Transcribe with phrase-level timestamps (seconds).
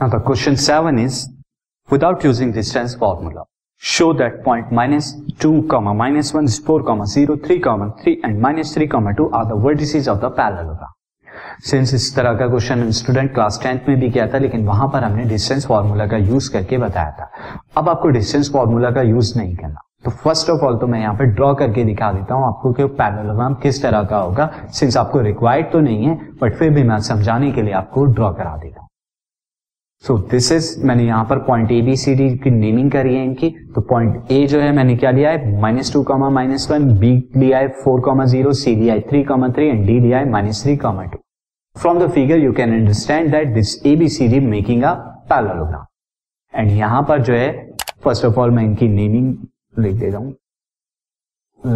[0.00, 1.28] Now, the question 7 is,
[1.88, 3.42] without using distance formula,
[3.82, 8.20] show that point minus 2 comma minus 1 is 4 comma 0 3 comma 3
[8.22, 10.94] and minus 3 comma 2 are the vertices of the parallelogram.
[11.70, 15.04] Since इस तरह का question student class tenth में भी किया था, लेकिन वहाँ पर
[15.04, 17.30] हमने डिस्टेंस फॉर्मूला का यूज़ करके बताया था।
[17.76, 21.14] अब आपको डिस्टेंस फॉर्मूला का यूज़ नहीं करना। तो फ़र्स्ट ऑफ़ ऑल तो मैं यहाँ
[21.14, 25.20] पे ड्रॉ करके दिखा देता हूँ आपको कि पैरेललोग्राम किस तरह का होगा। सिंस आपको
[25.20, 28.80] रिक्वायर्ड तो नहीं है बट फिर भी मैं समझाने के लिए आपको ड्रॉ करा देता
[28.80, 28.87] हूँ।
[30.04, 33.24] सो दिस इज़ मैंने यहाँ पर point A B C D की नेमिंग करी है
[33.24, 35.60] इनकी। तो पॉइंट ए जो है, मैंने क्या लिया है?
[35.60, 39.22] Minus two comma minus one B लिया है फोर कॉमा ज़ीरो सी लिया है three
[39.24, 41.18] comma three and D लिया है minus three comma two
[41.76, 44.92] from the figure you can understand that this A B C D making a
[45.30, 45.84] parallelogram
[46.54, 47.50] and यहाँ पर जो है
[48.04, 49.36] फ़र्स्ट ऑफ़ ऑल मैं इनकी नेमिंग
[49.78, 50.34] लिख दे रहा हूँ।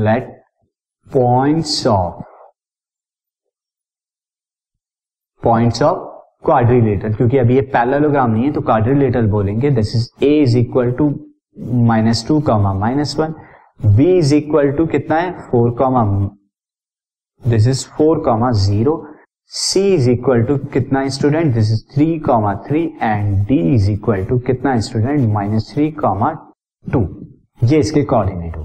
[0.04, 0.30] Let
[1.06, 2.22] points of
[5.42, 6.10] points of
[6.44, 10.92] quadrilateral क्योंकि अभी ये पैरेललोग्राम नहीं है तो क्वाड्रिलेटर बोलेंगे। This is A is equal
[10.92, 11.08] to
[11.88, 13.34] minus two comma minus one
[13.96, 15.30] B is equal to कितना है?
[15.50, 16.04] Four comma
[17.42, 19.04] this is four comma zero
[19.52, 24.24] C is equal to कितना student this is three comma three and D is equal
[24.24, 26.32] to कितना student minus three comma
[26.84, 27.00] two
[27.64, 28.56] ये इसके coordinate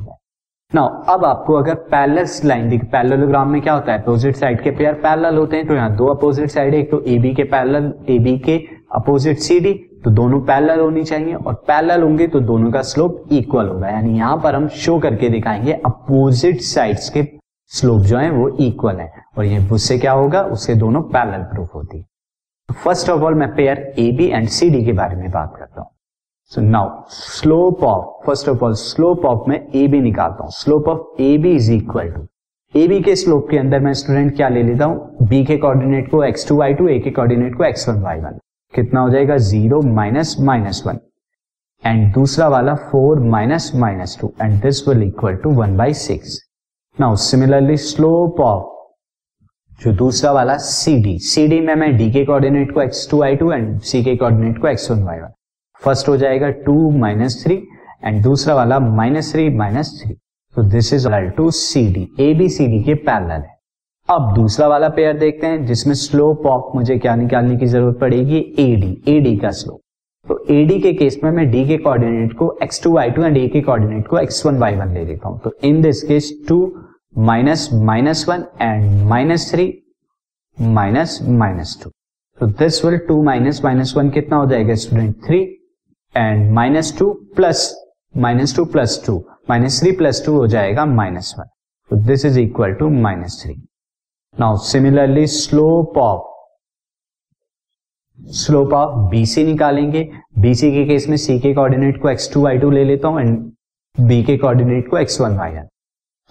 [0.73, 4.01] now अब आपको अगर parallel line दिख parallelogram में क्या होता है?
[4.01, 7.01] अपोजिट साइड के पेयर पैरेलल होते हैं तो यहाँ दो अपोजिट साइड है, एक तो
[7.01, 8.57] ए बी के पैरेलल ए बी के
[8.95, 9.73] अपोजिट सी डी
[10.03, 14.17] तो दोनों पैरेलल होनी चाहिए, और पैरेलल होंगे तो दोनों का स्लोप इक्वल होगा। यानी
[14.17, 17.23] यहाँ पर हम शो करके दिखाएँगे अपोजिट साइड्स के
[17.71, 20.41] स्लोप जो है, वो इक्वल है। और ये, उससे क्या होगा?
[20.43, 24.69] उससे दोनों पैरेलल प्रूफ होती है। फ़र्स्ट ऑफ़ ऑल मैं pair A B and C
[24.69, 25.89] D के बारे में बात करता हूँ।
[26.51, 30.87] So now slope of first of all slope of मैं ए बी निकालता हूँ। Slope
[30.89, 32.21] of A B is equal to
[32.75, 35.27] A B के स्लोप के अंदर मैं स्टूडेंट क्या ले लेता हूँ?
[35.29, 38.19] बी के कोऑर्डिनेट को X two Y two A के कोऑर्डिनेट को एक्स वन वाई
[38.19, 38.39] वन
[38.73, 39.37] कितना हो जाएगा?
[39.37, 40.99] Zero minus minus one
[41.83, 46.39] and दूसरा वाला four minus minus two and this will equal to one by six
[46.97, 52.23] now similarly slope of जो दूसरा वाला सी डी सी डी में मैं डी के
[52.25, 55.33] कोऑर्डिनेट को X two Y two and C के कोऑर्डिनेट को X one Y one
[55.81, 57.55] first हो जाएगा टू माइनस थ्री
[58.05, 60.13] एंड दूसरा वाला माइनस थ्री माइनस थ्री
[60.55, 61.07] तो this is
[61.37, 63.55] two C D A B C D के पैरल है.
[64.09, 68.37] अब दूसरा वाला पेयर देखते हैं, जिसमें स्लोप ऑफ़ मुझे क्या निकालने की ज़रूरत पड़ेगी?
[68.59, 69.79] ए डी ए डी का स्लोप
[70.25, 73.23] तो ए डी के केस में मैं डी के कोऑर्डिनेट को X two Y two
[73.23, 75.39] and A के कोऑर्डिनेट को एक्स वन वाई वन ले लेता हूँ.
[75.39, 76.57] तो in this case two
[77.17, 79.67] minus minus one and minus three
[80.57, 81.89] minus minus two
[82.39, 85.39] तो this will two minus minus one कितना हो जाएगा student three
[86.17, 87.67] and minus two plus
[88.17, 89.17] minus two plus two
[89.49, 91.45] minus three plus two हो जाएगा minus one
[91.91, 93.53] तो this is equal to minus three
[94.35, 96.25] now similarly slope of
[98.19, 100.03] slope of BC निकालेंगे.
[100.39, 103.21] BC के case में सी के coordinate को x two Y to ले लेता हूँ
[103.21, 103.51] एंड
[103.95, 105.67] बी के कोऑर्डिनेट को एक्स वन वाई वन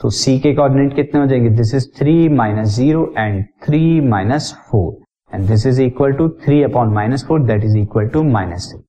[0.01, 1.51] तो सी के कोऑर्डिनेट कितने हो जाएँगे?
[1.51, 6.63] This is three minus zero and three minus four and this is equal to three
[6.63, 8.81] upon minus four that is equal to minus three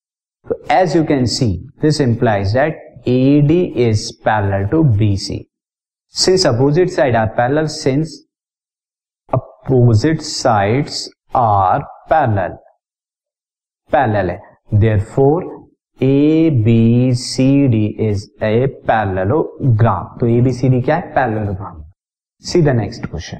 [0.48, 2.74] So as you can see, this implies that
[3.06, 5.48] AD is parallel to BC.
[6.08, 8.26] Since opposite sides are parallel, since
[9.32, 12.58] opposite sides are parallel,
[13.92, 14.40] parallel है.
[14.72, 15.58] Therefore,
[16.02, 20.18] ABCD is a parallelogram.
[20.20, 21.14] तो ABCD क्या है?
[21.14, 21.84] Parallelogram.
[22.40, 23.40] See the next question.